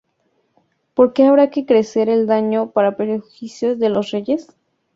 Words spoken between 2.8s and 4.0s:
perjuicio de